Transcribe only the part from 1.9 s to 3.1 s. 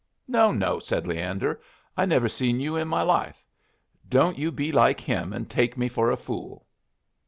"I never seen you in my